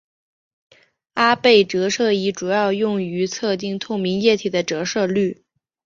[1.13, 5.43] 阿贝折射仪主要用于测定透明液体的折射率。